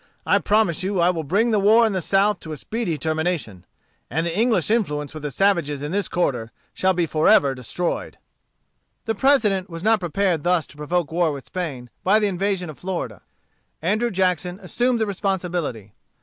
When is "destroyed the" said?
7.53-9.13